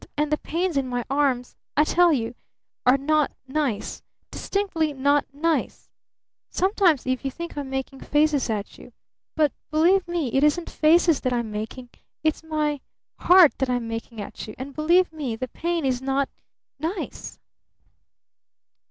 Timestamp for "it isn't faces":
10.33-11.21